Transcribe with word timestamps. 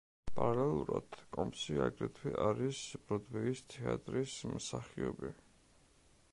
პარალელურად, 0.37 1.17
კომბსი 1.35 1.77
აგრეთვე 1.87 2.33
არის 2.47 2.81
ბროდვეის 3.11 3.63
თეატრის 3.75 4.35
მსახიობი. 4.57 5.35